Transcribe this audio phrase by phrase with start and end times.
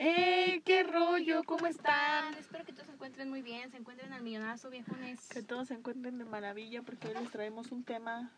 [0.00, 0.60] ¡Ey!
[0.60, 1.42] ¡Qué rollo!
[1.42, 2.32] ¿Cómo están?
[2.34, 5.28] Espero que todos se encuentren muy bien, se encuentren al millonazo, viejones.
[5.28, 8.30] Que todos se encuentren de maravilla porque hoy les traemos un tema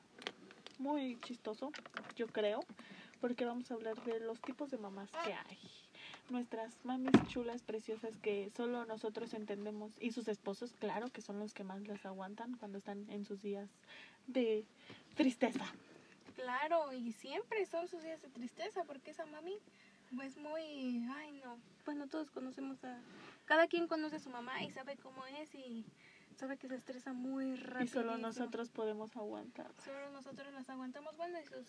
[0.79, 1.71] muy chistoso,
[2.17, 2.61] yo creo,
[3.21, 5.59] porque vamos a hablar de los tipos de mamás que hay.
[6.31, 11.53] Nuestras mamis chulas, preciosas que solo nosotros entendemos y sus esposos, claro, que son los
[11.53, 13.69] que más las aguantan cuando están en sus días
[14.29, 14.65] de
[15.15, 15.67] tristeza.
[16.37, 19.59] Claro, y siempre son sus días de tristeza porque esa mami
[20.15, 23.01] pues muy, ay no, bueno todos conocemos a,
[23.45, 25.85] cada quien conoce a su mamá y sabe cómo es y
[26.37, 27.85] sabe que se estresa muy rápido.
[27.85, 29.71] Y solo nosotros podemos aguantar.
[29.85, 31.67] Solo nosotros las aguantamos, bueno, y sus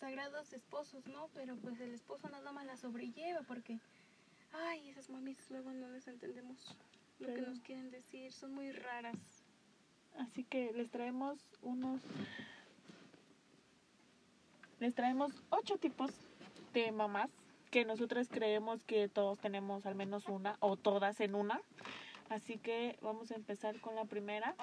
[0.00, 1.28] sagrados esposos, ¿no?
[1.34, 3.78] Pero pues el esposo nada más la sobrelleva porque,
[4.52, 6.76] ay, esas mamis luego no les entendemos
[7.20, 9.16] lo que nos quieren decir, son muy raras.
[10.18, 12.00] Así que les traemos unos.
[14.80, 16.12] Les traemos ocho tipos
[16.72, 17.30] de mamás
[17.70, 21.60] que nosotros creemos que todos tenemos al menos una o todas en una.
[22.28, 24.54] Así que vamos a empezar con la primera.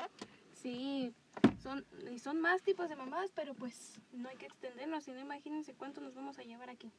[0.54, 1.14] Sí,
[1.62, 5.20] son, y son más tipos de mamás, pero pues no hay que extendernos, si no
[5.20, 6.92] imagínense cuánto nos vamos a llevar aquí.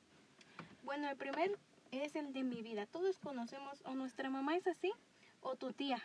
[0.84, 1.56] Bueno, el primer
[1.90, 2.86] es el de mi vida.
[2.86, 4.92] Todos conocemos, o nuestra mamá es así,
[5.40, 6.02] o tu tía.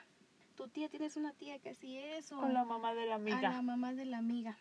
[0.56, 3.34] Tu tía, tienes una tía que así es, o la mamá de la a la
[3.34, 3.62] amiga.
[3.62, 4.58] mamá de la amiga.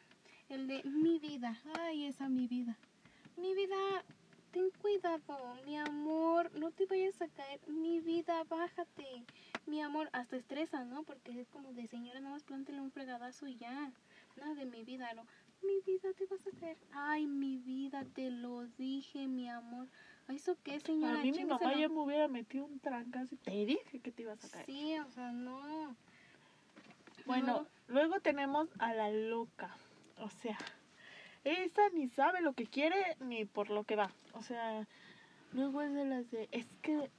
[0.49, 2.77] El de mi vida, ay, esa mi vida.
[3.37, 3.77] Mi vida,
[4.51, 7.61] ten cuidado, mi amor, no te vayas a caer.
[7.69, 9.25] Mi vida, bájate.
[9.67, 11.03] Mi amor, hasta estresa, ¿no?
[11.05, 13.93] Porque es como de señora, nada más plántele un fregadazo y ya.
[14.37, 15.25] Nada de mi vida, no.
[15.63, 16.79] Mi vida, te vas a caer.
[16.93, 19.89] Ay, mi vida, te lo dije, mi amor.
[20.27, 21.21] Ay, ¿Eso qué, señora?
[21.21, 24.23] A mí mi mamá ya me hubiera metido un trancazo y te dije que te
[24.23, 24.67] ibas a caer.
[24.67, 25.97] Sí, o sea, no.
[27.27, 29.77] Bueno, luego tenemos a la loca.
[30.19, 30.59] O sea,
[31.45, 34.13] esa ni sabe lo que quiere ni por lo que va.
[34.35, 34.87] O sea,
[35.53, 37.11] luego es de las de, es que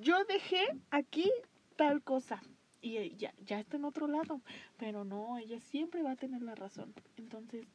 [0.00, 1.30] yo dejé aquí
[1.76, 2.42] tal cosa
[2.80, 4.40] y eh, ya, ya está en otro lado.
[4.76, 6.92] Pero no, ella siempre va a tener la razón.
[7.16, 7.66] Entonces,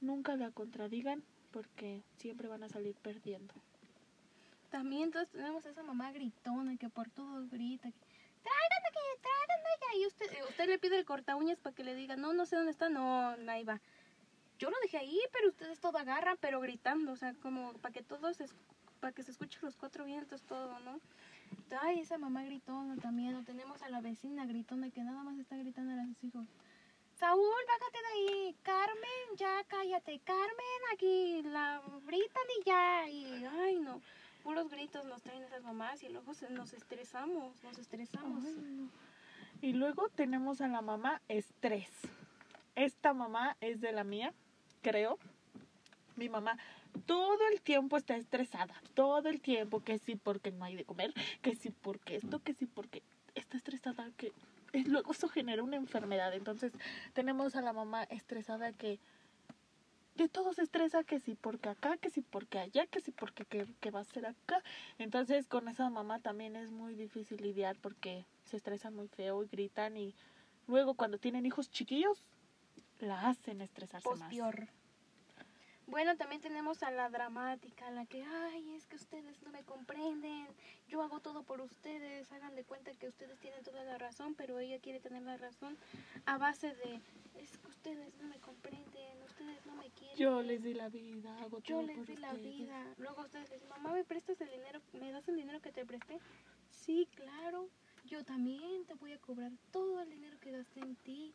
[0.00, 3.54] nunca la contradigan porque siempre van a salir perdiendo.
[4.70, 7.90] También todos tenemos esa mamá gritona que por todo grita.
[7.90, 8.00] Que,
[8.42, 9.54] tráiganme aquí, tráiganme.
[9.96, 12.46] Y usted, eh, usted le pide el corta uñas para que le diga, no, no
[12.46, 13.80] sé dónde está, no, ahí va.
[14.64, 18.02] Yo lo dejé ahí, pero ustedes todo agarran, pero gritando, o sea, como para que
[18.02, 18.38] todos,
[18.98, 20.98] para que se escuchen los cuatro vientos, todo, ¿no?
[21.82, 25.58] Ay, esa mamá gritona también, o tenemos a la vecina gritona que nada más está
[25.58, 26.46] gritando a sus hijos.
[27.18, 28.56] Saúl, bájate de ahí.
[28.62, 30.18] Carmen, ya cállate.
[30.24, 33.08] Carmen, aquí la gritan y ya.
[33.10, 34.00] Y, ay, no.
[34.42, 38.42] Puros gritos nos traen esas mamás y luego se- nos estresamos, nos estresamos.
[39.60, 41.90] Y luego tenemos a la mamá estrés.
[42.74, 44.32] Esta mamá es de la mía,
[44.84, 45.18] creo.
[46.16, 46.56] Mi mamá
[47.06, 48.74] todo el tiempo está estresada.
[48.94, 49.82] Todo el tiempo.
[49.82, 51.12] Que sí porque no hay de comer.
[51.42, 52.40] Que sí porque esto.
[52.40, 53.02] Que sí porque
[53.34, 54.10] está estresada.
[54.16, 54.32] Que
[54.86, 56.32] luego eso genera una enfermedad.
[56.34, 56.72] Entonces
[57.12, 58.98] tenemos a la mamá estresada que
[60.16, 61.02] de todo se estresa.
[61.02, 61.96] Que sí porque acá.
[61.96, 62.86] Que sí porque allá.
[62.86, 64.62] Que sí porque que, que va a ser acá.
[64.98, 69.48] Entonces con esa mamá también es muy difícil lidiar porque se estresan muy feo y
[69.48, 70.14] gritan y
[70.68, 72.22] luego cuando tienen hijos chiquillos
[73.04, 74.30] la hacen estresarse Pues más.
[74.30, 74.68] peor.
[75.86, 80.48] Bueno, también tenemos a la dramática, la que, ay, es que ustedes no me comprenden,
[80.88, 84.58] yo hago todo por ustedes, hagan de cuenta que ustedes tienen toda la razón, pero
[84.58, 85.76] ella quiere tener la razón
[86.24, 87.00] a base de,
[87.38, 90.16] es que ustedes no me comprenden, ustedes no me quieren.
[90.16, 92.94] Yo les di la vida, hago Yo todo les por di la vida.
[92.96, 94.80] Luego ustedes dicen, mamá, ¿me prestas el dinero?
[94.94, 96.18] ¿Me das el dinero que te presté?
[96.70, 97.68] Sí, claro.
[98.06, 101.34] Yo también te voy a cobrar todo el dinero que gasté en ti.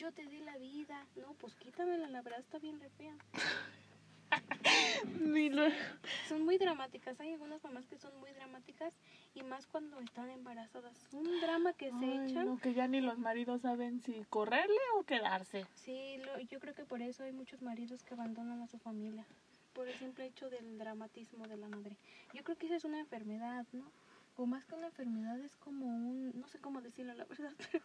[0.00, 1.06] Yo te di la vida.
[1.16, 3.14] No, pues quítamela, la verdad está bien re fea.
[6.26, 7.20] Son muy dramáticas.
[7.20, 8.94] Hay algunas mamás que son muy dramáticas
[9.34, 10.96] y más cuando están embarazadas.
[11.12, 12.46] Un drama que se Ay, echan.
[12.46, 15.66] no, que ya ni los maridos saben si correrle o quedarse.
[15.74, 19.26] Sí, lo- yo creo que por eso hay muchos maridos que abandonan a su familia.
[19.74, 21.98] Por el simple hecho del dramatismo de la madre.
[22.32, 23.92] Yo creo que esa es una enfermedad, ¿no?
[24.36, 26.32] O más que una enfermedad es como un...
[26.40, 27.52] No sé cómo decirlo, la verdad.
[27.72, 27.84] Pero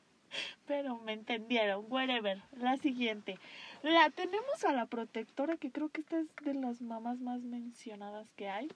[0.68, 2.42] Pero me entendieron, whatever.
[2.57, 3.38] La siguiente.
[3.83, 8.27] La tenemos a la protectora, que creo que esta es de las mamás más mencionadas
[8.36, 8.69] que hay.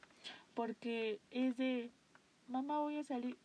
[0.53, 1.89] Porque es de,
[2.47, 3.37] mamá voy a salir.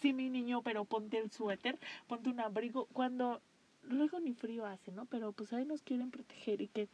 [0.00, 2.86] Sí, mi niño, pero ponte el suéter, ponte un abrigo.
[2.92, 3.40] Cuando
[3.88, 5.06] luego ni frío hace, ¿no?
[5.06, 6.88] Pero pues ahí nos quieren proteger y que,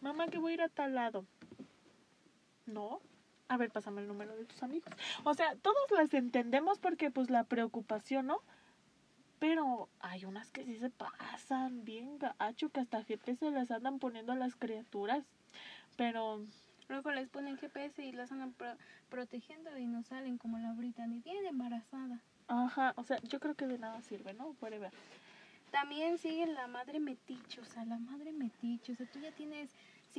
[0.00, 1.24] mamá que voy a ir a tal lado.
[2.66, 3.00] No.
[3.48, 4.92] A ver, pásame el número de tus amigos.
[5.24, 8.42] O sea, todos las entendemos porque pues la preocupación, ¿no?
[9.38, 14.32] Pero hay unas que sí se pasan bien gacho, que hasta se las andan poniendo
[14.32, 15.24] a las criaturas.
[15.96, 16.42] Pero
[16.88, 18.76] Luego les ponen GPS y las andan pro-
[19.10, 22.18] protegiendo y no salen como la Brittany, bien embarazada.
[22.48, 24.54] Ajá, o sea, yo creo que de nada sirve, ¿no?
[24.54, 24.92] Puede ver.
[25.70, 29.70] También sigue la madre metiche, o sea, la madre metiche, o sea, tú ya tienes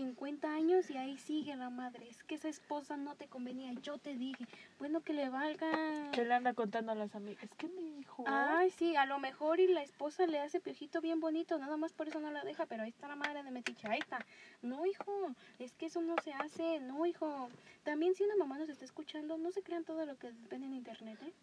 [0.03, 2.07] 50 años y ahí sigue la madre.
[2.07, 4.45] Es que esa esposa no te convenía, yo te dije,
[4.77, 5.69] bueno, que le valga.
[6.13, 7.43] Que le anda contando a las amigas.
[7.43, 8.23] Es que mi hijo.
[8.25, 11.91] Ay, sí, a lo mejor y la esposa le hace piojito bien bonito, nada más
[11.91, 14.25] por eso no la deja, pero ahí está la madre de metiche, ahí está.
[14.61, 17.49] No, hijo, es que eso no se hace, no, hijo.
[17.83, 20.73] También si una mamá nos está escuchando, no se crean todo lo que ven en
[20.75, 21.33] internet, ¿eh?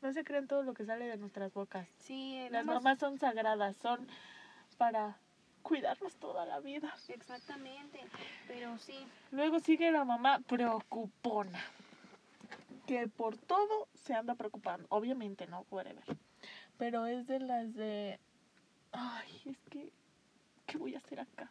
[0.00, 1.86] No se crean todo lo que sale de nuestras bocas.
[1.98, 4.06] Sí, Las nada más- mamás son sagradas, son
[4.78, 5.18] para
[5.66, 6.94] cuidarnos toda la vida.
[7.08, 8.00] Exactamente,
[8.46, 8.94] pero sí,
[9.32, 11.60] Luego sigue la mamá preocupona.
[12.86, 14.86] Que por todo se anda preocupando.
[14.90, 16.16] Obviamente no puede ver.
[16.78, 18.20] Pero es de las de.
[18.92, 19.92] Ay, es que.
[20.66, 21.50] ¿Qué voy a hacer acá?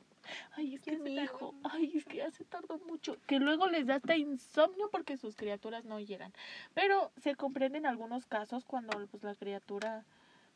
[0.56, 1.54] Ay, es que mi hijo.
[1.64, 3.18] Ay, es que ya se tardó mucho.
[3.28, 6.32] Que luego les da hasta insomnio porque sus criaturas no llegan.
[6.74, 10.06] Pero se comprende en algunos casos cuando pues, la criatura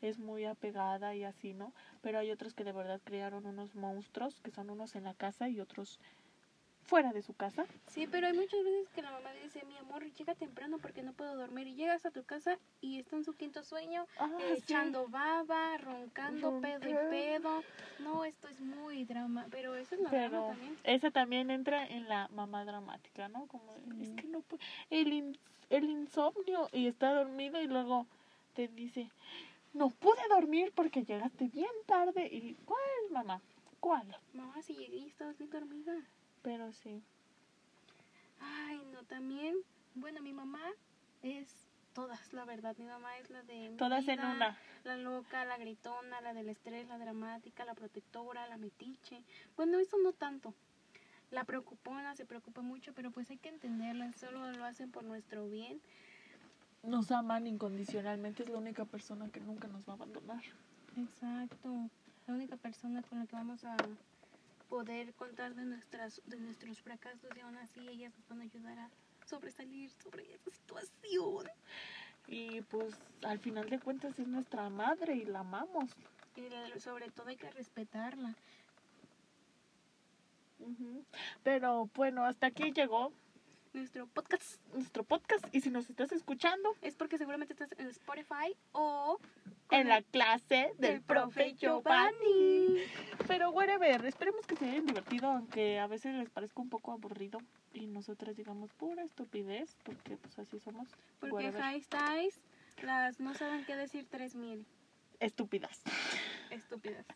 [0.02, 1.72] es muy apegada y así, ¿no?
[2.02, 5.48] Pero hay otros que de verdad crearon unos monstruos, que son unos en la casa
[5.48, 5.98] y otros
[6.82, 7.66] fuera de su casa.
[7.86, 11.12] Sí, pero hay muchas veces que la mamá dice, mi amor, llega temprano porque no
[11.12, 11.68] puedo dormir.
[11.68, 14.62] Y llegas a tu casa y está en su quinto sueño, Ah, eh, sí.
[14.64, 17.64] echando baba, roncando, pedo y pedo.
[18.00, 20.76] No, esto es muy drama, pero eso es la Pero drama también.
[20.84, 23.46] esa también entra en la mamá dramática, ¿no?
[23.46, 24.00] Como Sí.
[24.02, 25.38] es que no puede, el, in-
[25.68, 28.06] el insomnio y está dormido y luego
[28.54, 29.10] te dice,
[29.72, 32.80] no pude dormir porque llegaste bien tarde y ¿cuál
[33.10, 33.40] mamá?
[33.80, 34.16] ¿Cuál?
[34.34, 35.94] Mamá, si llegué y estabas bien dormida.
[36.42, 37.02] Pero sí.
[38.40, 39.56] Ay, no, también,
[39.94, 40.62] bueno, mi mamá
[41.22, 42.76] es todas, la verdad.
[42.78, 43.74] Mi mamá es la de...
[43.76, 44.58] Todas en una.
[44.84, 49.22] La loca, la gritona, la del estrés, la dramática, la protectora, la metiche.
[49.56, 50.54] Bueno, eso no tanto.
[51.30, 54.12] La preocupona, se preocupa mucho, pero pues hay que entenderla.
[54.14, 55.80] Solo lo hacen por nuestro bien.
[56.82, 60.42] Nos aman incondicionalmente, es la única persona que nunca nos va a abandonar.
[60.96, 61.90] Exacto.
[62.26, 63.76] La única persona con la que vamos a
[64.68, 68.78] poder contar de nuestras de nuestros fracasos y aún así ellas nos van a ayudar
[68.78, 68.90] a
[69.26, 71.48] sobresalir sobre esa situación.
[72.28, 75.90] Y pues al final de cuentas es nuestra madre y la amamos.
[76.36, 78.34] Y sobre todo hay que respetarla.
[81.42, 83.12] Pero bueno, hasta aquí llegó
[83.72, 88.56] Nuestro podcast nuestro podcast y si nos estás escuchando es porque seguramente estás en Spotify
[88.72, 89.20] o
[89.70, 92.78] en la clase del del profe Giovanni.
[93.28, 97.38] Pero whatever, esperemos que se hayan divertido, aunque a veces les parezca un poco aburrido
[97.72, 100.88] y nosotras digamos pura estupidez, porque pues así somos.
[101.20, 101.62] Porque whatever.
[101.62, 102.42] high styles
[102.82, 104.66] las no saben qué decir 3000
[105.20, 105.82] Estúpidas.
[106.50, 107.06] estúpidas.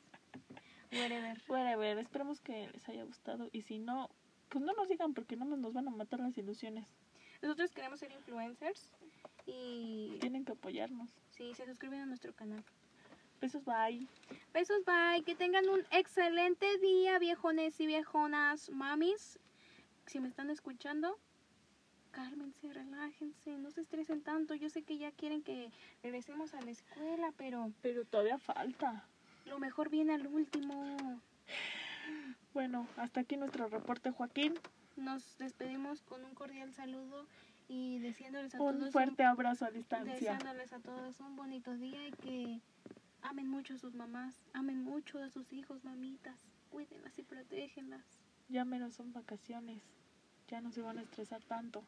[0.92, 1.42] Whatever.
[1.48, 4.10] Whatever, esperemos que les haya gustado y si no,
[4.54, 6.86] pues no nos digan porque no nos van a matar las ilusiones.
[7.42, 8.92] Nosotros queremos ser influencers
[9.46, 11.10] y Tienen que apoyarnos.
[11.30, 12.62] sí, se suscriben a nuestro canal.
[13.40, 14.06] Besos, bye.
[14.52, 15.24] Besos, bye.
[15.24, 19.40] Que tengan un excelente día, viejones y viejonas, mamis.
[20.06, 21.18] Si me están escuchando,
[22.12, 24.54] cálmense, relájense, no se estresen tanto.
[24.54, 25.72] Yo sé que ya quieren que
[26.02, 29.04] regresemos a la escuela, pero Pero todavía falta.
[29.46, 31.20] lo mejor viene al último.
[32.54, 34.54] Bueno, hasta aquí nuestro reporte, Joaquín.
[34.96, 37.26] Nos despedimos con un cordial saludo
[37.68, 40.14] y deseándoles a Un todos fuerte abrazo a distancia.
[40.14, 42.60] deseándoles a todos un bonito día y que
[43.22, 46.36] amen mucho a sus mamás, amen mucho a sus hijos, mamitas,
[46.70, 48.04] cuídenlas y protégenlas.
[48.48, 49.82] Ya menos son vacaciones.
[50.46, 51.82] Ya no se van a estresar tanto.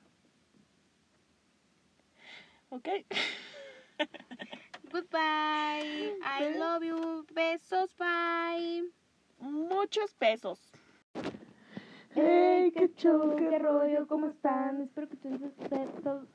[2.71, 2.89] ¿Ok?
[4.91, 6.17] Goodbye.
[6.25, 7.25] I love you.
[7.33, 7.95] Besos.
[7.97, 8.91] Bye.
[9.41, 10.73] Muchos besos.
[12.15, 14.81] Hey, qué show, qué rollo, ¿cómo están?
[14.81, 16.27] Espero que todos estén todos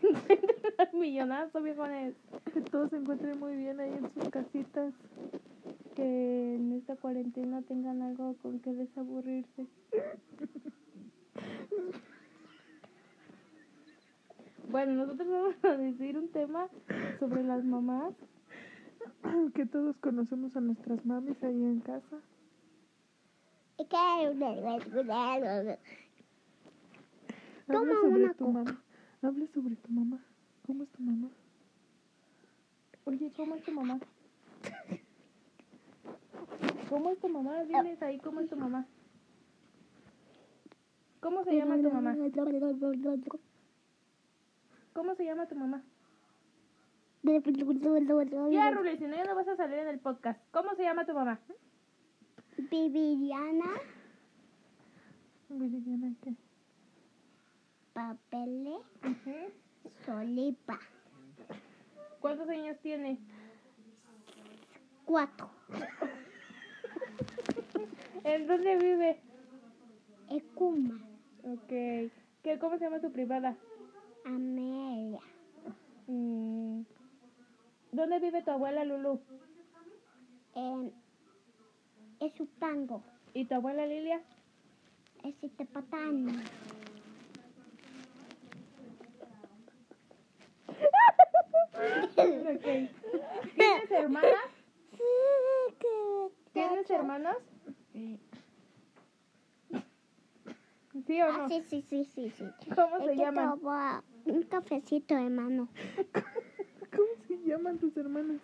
[0.92, 2.14] millonazo, viejones.
[2.52, 4.94] Que todos se encuentren muy bien ahí en sus casitas.
[5.96, 9.66] Que en esta cuarentena tengan algo con que desaburrirse.
[14.68, 16.68] Bueno, nosotros vamos a decir un tema
[17.20, 18.14] sobre las mamás.
[19.54, 22.16] Que todos conocemos a nuestras mamis ahí en casa.
[27.66, 28.58] Toma sobre una tu coca.
[28.58, 28.82] mamá.
[29.22, 30.18] Habla sobre tu mamá.
[30.66, 31.28] ¿Cómo es tu mamá?
[33.04, 33.98] Oye, ¿cómo es tu mamá?
[36.88, 37.62] ¿Cómo es tu mamá?
[37.64, 38.86] Diles ahí, ¿cómo es tu mamá?
[41.20, 42.14] ¿Cómo se llama tu mamá?
[44.92, 45.82] ¿Cómo se llama tu mamá?
[48.52, 50.40] Ya, Rule, si no, ya no vas a salir en el podcast.
[50.52, 51.40] ¿Cómo se llama tu mamá?
[52.58, 53.70] Viviana,
[55.48, 56.34] Viridiana, ¿qué?
[57.92, 58.68] papel,
[59.02, 59.34] Ujú.
[60.04, 60.78] solipa.
[62.20, 63.18] ¿Cuántos años tiene?
[65.04, 65.50] Cuatro.
[68.24, 69.20] ¿En dónde vive?
[70.28, 70.98] Ecuma.
[71.42, 71.68] Ok.
[72.42, 73.56] ¿Qué, ¿Cómo se llama su privada?
[74.24, 75.20] Amelia.
[76.06, 76.82] Mm.
[77.92, 79.20] ¿Dónde vive tu abuela Lulu?
[80.54, 80.92] En
[82.20, 83.02] Esupango.
[83.34, 84.20] ¿Y tu abuela Lilia?
[85.24, 86.42] Esitepatán.
[91.76, 92.90] Ok.
[93.54, 94.30] ¿Tienes hermanas?
[96.52, 97.36] ¿Tienes hermanos?
[101.06, 101.48] ¿Sí o Ah, no?
[101.48, 102.44] sí, sí, sí, sí, sí.
[102.74, 103.60] ¿Cómo Es se llaman?
[104.24, 105.68] un cafecito, hermano.
[106.90, 108.40] ¿Cómo se llaman tus hermanas?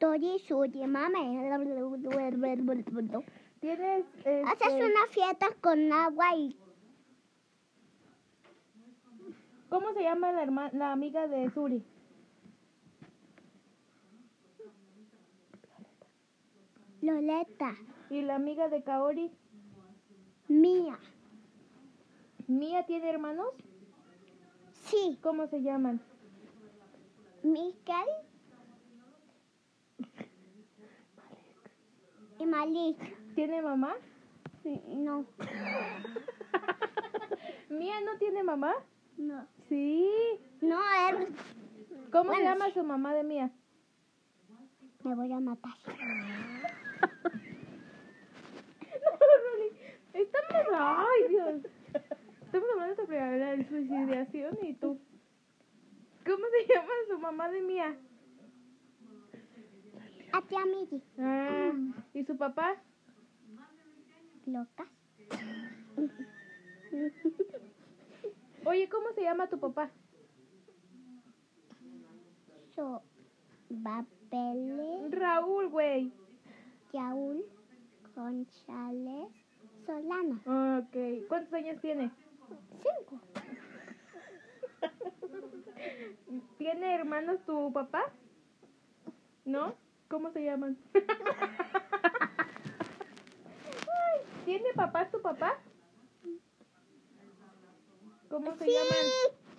[0.00, 1.24] Tori, Suri, mame.
[3.60, 6.56] ¿Tienes este, Haces una fiesta con agua y
[9.68, 11.84] ¿Cómo se llama la, herma- la amiga de Suri?
[17.02, 17.76] Loleta.
[18.10, 19.30] ¿Y la amiga de Kaori?
[20.48, 20.98] Mía.
[22.48, 23.48] ¿Mía tiene hermanos?
[24.84, 25.18] Sí.
[25.22, 26.00] ¿Cómo se llaman?
[27.42, 27.94] Mikel.
[32.40, 32.96] Y Malik.
[33.34, 33.94] ¿Tiene mamá?
[34.64, 35.26] No.
[37.68, 38.74] ¿Mía no tiene mamá?
[39.18, 39.46] No.
[39.68, 40.08] Sí.
[40.62, 40.80] No,
[41.10, 41.28] él.
[42.10, 43.50] ¿Cómo se llama su mamá de Mía?
[45.04, 45.74] Me voy a matar.
[49.02, 49.10] No,
[49.52, 49.70] Roli,
[50.12, 50.66] estamos...
[50.74, 51.54] ¡Ay, Dios!
[52.44, 55.00] Estamos hablando sobre la suicidación y tú.
[56.26, 57.96] ¿Cómo se llama su mamá de Mía?
[60.32, 61.02] A ti, amigui.
[61.18, 61.72] Ah,
[62.14, 62.76] ¿y su papá?
[64.46, 64.88] Locas.
[68.64, 69.90] Oye, ¿cómo se llama tu papá?
[72.74, 73.02] So,
[73.82, 75.10] Papeles.
[75.10, 76.12] Raúl, güey.
[76.92, 77.44] Yaúl.
[78.14, 79.28] González.
[79.86, 80.40] Solano.
[80.78, 81.26] Ok.
[81.28, 82.10] ¿Cuántos años tiene?
[82.82, 83.20] Cinco.
[86.58, 88.12] ¿Tiene hermanos tu papá?
[89.44, 89.74] ¿No?
[90.10, 90.76] ¿Cómo se llaman?
[93.72, 95.56] Ay, ¿Tiene papás tu papá?
[98.28, 98.72] ¿Cómo se Sí.
[98.72, 99.04] llaman?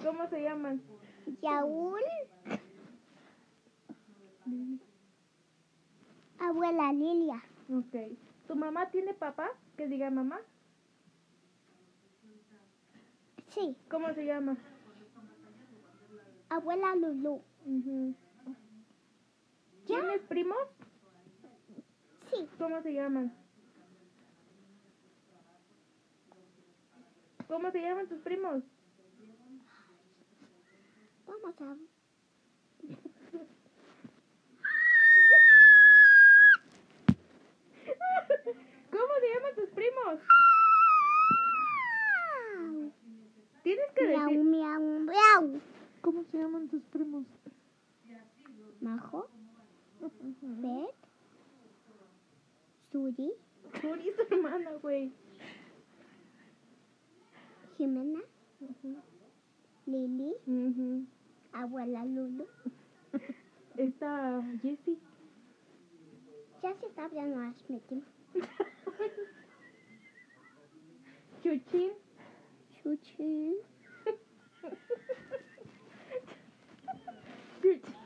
[0.04, 0.82] ¿Cómo se llaman?
[1.42, 2.02] Yaúl.
[6.40, 7.42] Abuela Lilia.
[7.70, 8.18] Ok.
[8.48, 9.50] ¿Tu mamá tiene papá?
[9.78, 10.42] Que diga mamá.
[13.50, 13.78] Sí.
[13.90, 14.58] ¿Cómo se llama?
[16.50, 17.42] Abuela Lulu.
[17.66, 18.14] ¿Ya?
[19.86, 20.58] ¿Tienes primos?
[22.32, 22.48] Sí.
[22.58, 23.34] ¿Cómo se llaman?
[27.48, 28.64] ¿Cómo se llaman tus primos?
[31.28, 31.76] Vamos a.
[38.92, 40.20] ¿Cómo se llaman tus primos?
[43.64, 44.44] Tienes que Miau, decir.
[44.44, 45.62] miau, miau.
[46.02, 47.26] ¿Cómo se llaman tus primos?
[48.82, 49.30] Majo.
[50.42, 50.96] Beth.
[52.92, 53.32] Suri.
[53.80, 55.12] Suri es tu hermana, güey.
[57.78, 58.20] Jimena.
[58.60, 58.96] Ujú.
[59.86, 60.34] Lili.
[60.48, 61.06] Ujú.
[61.54, 62.48] Abuela Lulu.
[63.78, 64.98] Está Jessie.
[66.64, 68.06] Ya se está abriendo las metimos.
[71.44, 71.92] Chuchín.
[72.84, 73.56] Chuchi.
[77.62, 78.01] Chuchín.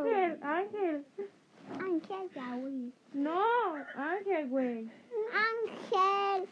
[0.00, 1.06] Ángel, Ángel,
[1.78, 2.30] Ángel.
[2.34, 2.92] Yaúl.
[3.12, 4.90] No, Ángel, güey.
[5.32, 6.48] Ángel.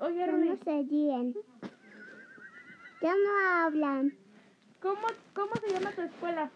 [0.00, 1.34] Oye, Ruli, no se ríen.
[3.00, 4.16] Ya no hablan.
[4.80, 6.50] ¿cómo, ¿cómo se llama tu escuela?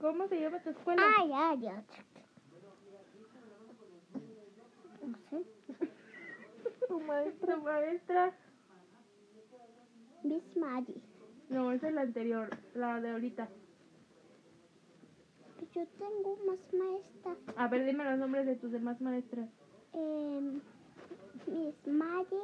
[0.00, 1.02] ¿Cómo se llama tu escuela?
[1.18, 1.84] Ay, ay, ay.
[5.02, 5.44] No sé.
[6.88, 8.34] Tu maestra, maestra.
[10.24, 11.02] Miss Maggie.
[11.50, 13.48] No, esa es la anterior, la de ahorita.
[15.74, 17.36] Yo tengo más maestras.
[17.56, 19.48] A ver, dime los nombres de tus demás maestras.
[19.92, 20.60] Em,
[21.46, 22.36] Miss Maggie.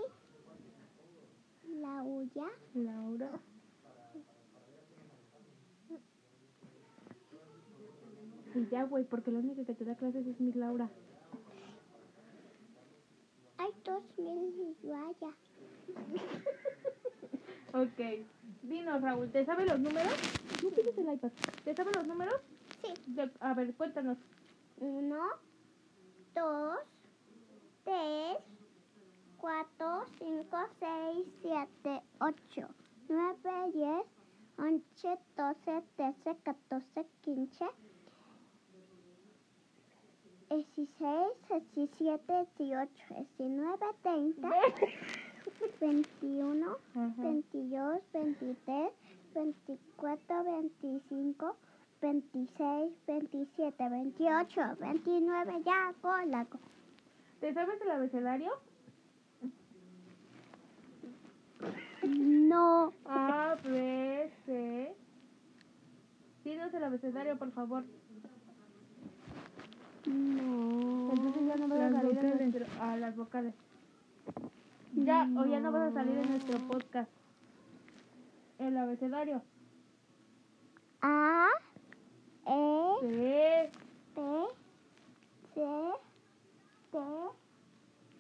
[1.80, 2.50] Laura.
[2.75, 3.30] Laura.
[8.54, 10.90] Y ya, güey, porque la única que te da clases es mi Laura.
[13.58, 15.34] Hay dos mil Yuaya.
[17.73, 18.27] Ok.
[18.62, 20.12] Dinos, Raúl, ¿te sabes los números?
[20.62, 21.31] No tienes el iPad.
[21.65, 22.35] ¿Te sabes los números?
[22.83, 22.95] Sí.
[23.07, 24.19] De- a ver, cuéntanos.
[24.79, 25.23] Uno,
[26.35, 26.79] dos,
[27.85, 28.39] tres,
[29.37, 32.69] cuatro, cinco, seis, siete, ocho,
[33.09, 34.07] nueve, diez,
[34.59, 37.67] once, doce, trece, catorce, quince,
[40.49, 41.33] dieciséis,
[41.75, 44.49] diecisiete, dieciocho, diecinueve, treinta,
[45.81, 47.23] veintiuno, Ajá.
[47.23, 48.93] 22, 23,
[49.35, 51.57] 24, 25,
[52.00, 56.47] 26, 27, 28, 29, ya, cola.
[57.40, 58.52] ¿Te sabes el abecedario?
[62.02, 64.95] No, A, B, C.
[66.45, 67.85] Dinos el abecedario, por favor.
[70.07, 71.11] no.
[71.12, 72.69] Entonces ya no vas a Las vocales.
[72.81, 73.55] A las vocales.
[74.94, 77.11] Ya, o ya no vas a salir en nuestro podcast.
[78.59, 79.42] El abecedario.
[81.00, 81.49] A,
[82.47, 83.70] E, C,
[84.14, 84.20] P,
[85.54, 85.61] C,
[86.90, 86.99] T,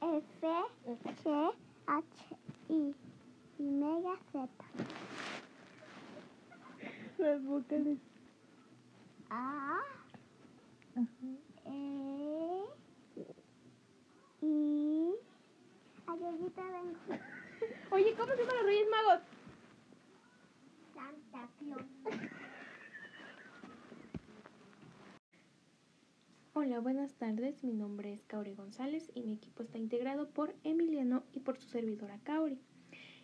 [0.00, 0.46] F,
[1.24, 1.52] G,
[1.86, 2.36] H,
[2.68, 2.94] I.
[3.58, 4.48] Y mega Z.
[7.18, 7.98] Las vocales.
[9.28, 9.80] A,
[11.66, 12.64] E,
[14.40, 15.29] I.
[16.16, 16.50] Vengo.
[17.92, 19.22] Oye, ¿cómo se llaman los Reyes Magos?
[20.92, 21.86] Santa Claus.
[26.52, 27.62] Hola, buenas tardes.
[27.62, 31.68] Mi nombre es Kaori González y mi equipo está integrado por Emiliano y por su
[31.68, 32.58] servidora Kaori.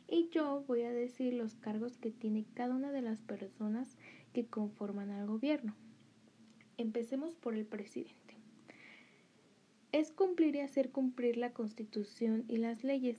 [0.09, 3.97] Y yo voy a decir los cargos que tiene cada una de las personas
[4.33, 5.75] que conforman al gobierno.
[6.77, 8.36] Empecemos por el presidente.
[9.97, 13.19] Es cumplir y hacer cumplir la Constitución y las leyes.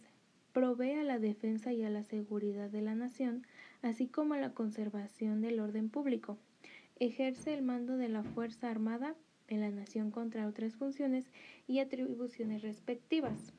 [0.54, 3.48] Provee a la defensa y a la seguridad de la nación,
[3.82, 6.38] así como a la conservación del orden público.
[7.00, 9.16] Ejerce el mando de la Fuerza Armada
[9.48, 11.32] de la nación contra otras funciones
[11.66, 13.54] y atribuciones respectivas.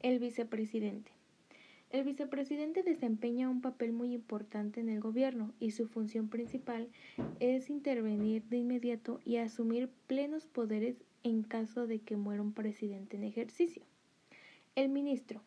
[0.00, 1.12] El vicepresidente.
[1.90, 6.88] El vicepresidente desempeña un papel muy importante en el gobierno y su función principal
[7.40, 13.16] es intervenir de inmediato y asumir plenos poderes en caso de que muera un presidente
[13.16, 13.82] en ejercicio.
[14.74, 15.40] El ministro.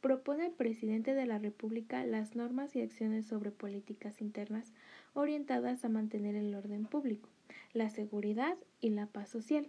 [0.00, 4.72] Propone al presidente de la República las normas y acciones sobre políticas internas
[5.14, 7.28] orientadas a mantener el orden público,
[7.72, 9.68] la seguridad y la paz social.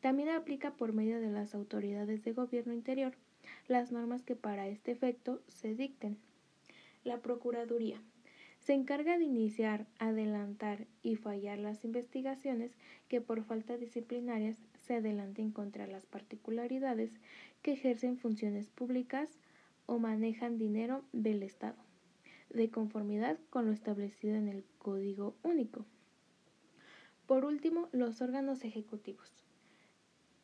[0.00, 3.14] También aplica por medio de las autoridades de gobierno interior
[3.66, 6.16] las normas que para este efecto se dicten.
[7.04, 8.00] La Procuraduría
[8.66, 12.72] se encarga de iniciar, adelantar y fallar las investigaciones
[13.06, 17.12] que por falta disciplinarias se adelanten contra las particularidades
[17.62, 19.28] que ejercen funciones públicas
[19.86, 21.76] o manejan dinero del Estado,
[22.50, 25.84] de conformidad con lo establecido en el Código Único.
[27.28, 29.44] Por último, los órganos ejecutivos.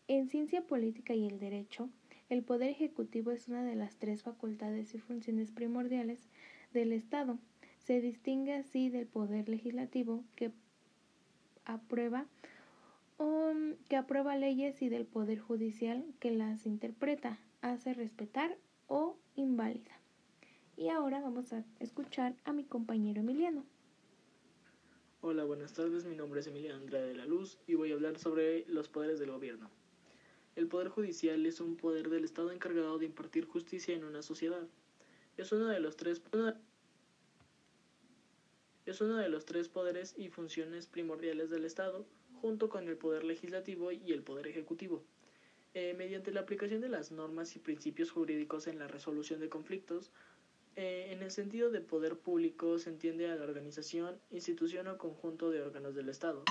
[0.06, 1.88] En ciencia política y el derecho,
[2.28, 6.28] el Poder Ejecutivo es una de las tres facultades y funciones primordiales
[6.72, 7.40] del Estado.
[7.84, 10.52] Se distingue así del Poder Legislativo que
[11.64, 12.26] aprueba
[13.18, 13.52] o
[13.88, 19.98] que aprueba leyes y del Poder Judicial que las interpreta, hace respetar o invalida.
[20.76, 23.64] Y ahora vamos a escuchar a mi compañero Emiliano.
[25.20, 26.04] Hola, buenas tardes.
[26.04, 29.18] Mi nombre es Emiliano Andrade de la Luz y voy a hablar sobre los poderes
[29.18, 29.70] del gobierno.
[30.54, 34.66] El poder judicial es un poder del Estado encargado de impartir justicia en una sociedad.
[35.36, 36.20] Es uno de los tres
[38.86, 42.04] es uno de los tres poderes y funciones primordiales del Estado,
[42.40, 45.04] junto con el poder legislativo y el poder ejecutivo.
[45.74, 50.10] Eh, mediante la aplicación de las normas y principios jurídicos en la resolución de conflictos,
[50.74, 55.50] eh, en el sentido de poder público se entiende a la organización, institución o conjunto
[55.50, 56.44] de órganos del Estado,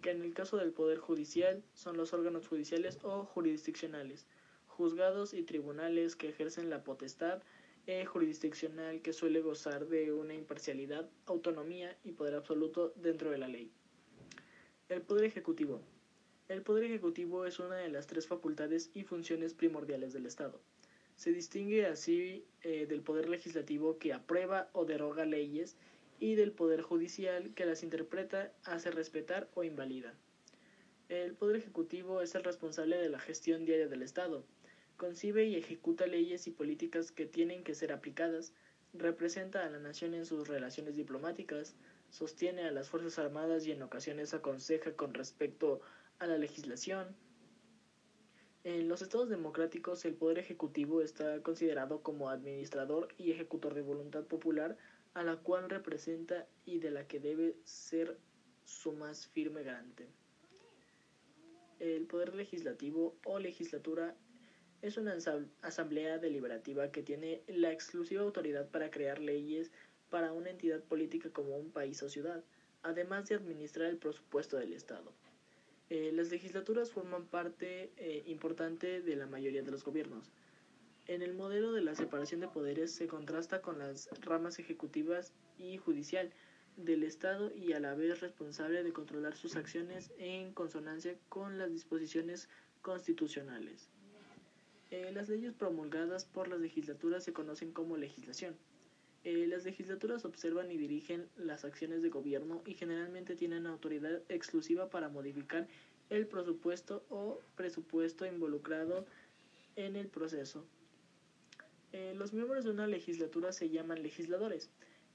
[0.00, 4.26] que en el caso del Poder Judicial son los órganos judiciales o jurisdiccionales,
[4.66, 7.42] juzgados y tribunales que ejercen la potestad
[7.86, 13.48] eh, jurisdiccional que suele gozar de una imparcialidad, autonomía y poder absoluto dentro de la
[13.48, 13.72] ley.
[14.88, 15.80] El Poder Ejecutivo.
[16.48, 20.60] El Poder Ejecutivo es una de las tres facultades y funciones primordiales del Estado.
[21.16, 25.76] Se distingue así eh, del Poder Legislativo que aprueba o deroga leyes
[26.20, 30.14] y del Poder Judicial que las interpreta, hace respetar o invalida.
[31.08, 34.44] El Poder Ejecutivo es el responsable de la gestión diaria del Estado.
[35.02, 38.52] Concibe y ejecuta leyes y políticas que tienen que ser aplicadas,
[38.92, 41.74] representa a la nación en sus relaciones diplomáticas,
[42.08, 45.80] sostiene a las Fuerzas Armadas y en ocasiones aconseja con respecto
[46.20, 47.16] a la legislación.
[48.62, 54.22] En los estados democráticos el poder ejecutivo está considerado como administrador y ejecutor de voluntad
[54.22, 54.78] popular
[55.14, 58.20] a la cual representa y de la que debe ser
[58.64, 60.06] su más firme garante.
[61.80, 64.16] El Poder Legislativo o legislatura
[64.82, 65.16] es una
[65.62, 69.70] asamblea deliberativa que tiene la exclusiva autoridad para crear leyes
[70.10, 72.44] para una entidad política como un país o ciudad,
[72.82, 75.12] además de administrar el presupuesto del Estado.
[75.88, 80.32] Eh, las legislaturas forman parte eh, importante de la mayoría de los gobiernos.
[81.06, 85.76] En el modelo de la separación de poderes se contrasta con las ramas ejecutivas y
[85.78, 86.32] judicial
[86.76, 91.70] del Estado y a la vez responsable de controlar sus acciones en consonancia con las
[91.70, 92.48] disposiciones
[92.80, 93.91] constitucionales.
[94.92, 98.54] Eh, las leyes promulgadas por las legislaturas se conocen como legislación.
[99.24, 104.90] Eh, las legislaturas observan y dirigen las acciones de gobierno y generalmente tienen autoridad exclusiva
[104.90, 105.66] para modificar
[106.10, 109.06] el presupuesto o presupuesto involucrado
[109.76, 110.66] en el proceso.
[111.92, 114.68] Eh, los miembros de una legislatura se llaman legisladores.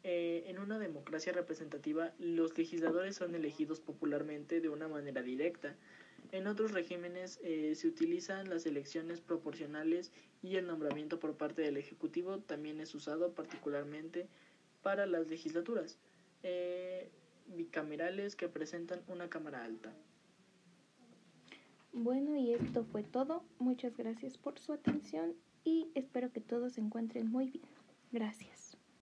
[0.09, 5.75] En una democracia representativa, los legisladores son elegidos popularmente de una manera directa.
[6.31, 12.39] En otros regímenes se utilizan las elecciones proporcionales y el nombramiento por parte del Ejecutivo
[12.39, 14.27] también es usado particularmente
[14.83, 15.97] para las legislaturas
[16.43, 17.09] eh,
[17.47, 19.93] bicamerales que presentan una Cámara Alta.
[21.93, 23.43] Bueno, y esto fue todo.
[23.59, 27.65] Muchas gracias por su atención y espero que todos se encuentren muy bien.
[28.11, 28.66] Gracias.